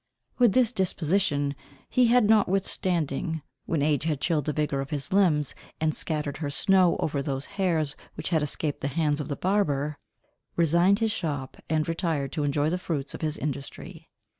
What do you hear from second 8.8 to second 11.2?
the hands of the barber, resigned his